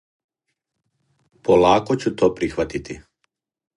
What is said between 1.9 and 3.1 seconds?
ћу то прихватати.